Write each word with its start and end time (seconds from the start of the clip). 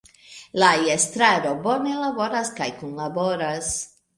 La 0.61 0.69
Estraro 0.93 1.51
bone 1.67 1.93
laboras 2.05 2.53
kaj 2.59 2.71
kunlaboras. 2.81 3.73